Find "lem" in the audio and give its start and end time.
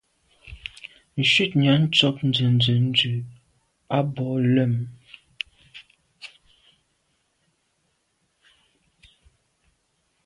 4.53-4.75